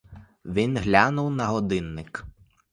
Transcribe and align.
Він 0.45 0.77
глянув 0.77 1.31
на 1.31 1.47
годинник. 1.47 2.25